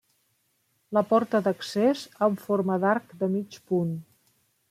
La 0.97 1.03
porta 1.09 1.41
d'accés 1.47 2.01
en 2.29 2.39
forma 2.47 2.79
d'arc 2.85 3.15
de 3.23 3.31
mig 3.35 3.61
punt. 3.73 3.93